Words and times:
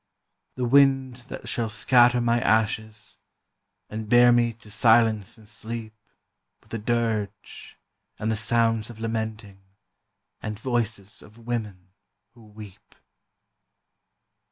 The 0.55 0.65
wind 0.65 1.17
that 1.29 1.47
shall 1.47 1.69
scatter 1.69 2.19
my 2.19 2.39
ashes, 2.41 3.19
and 3.87 4.09
bear 4.09 4.31
me 4.31 4.51
to 4.53 4.71
silence 4.71 5.37
and 5.37 5.47
sleep 5.47 5.93
With 6.59 6.71
the 6.71 6.79
dirge, 6.79 7.77
and 8.17 8.31
the 8.31 8.35
sounds 8.35 8.89
of 8.89 8.99
lamenting, 8.99 9.61
and 10.41 10.57
voices 10.57 11.21
of 11.21 11.37
women 11.37 11.89
who 12.33 12.47
weep. 12.47 12.95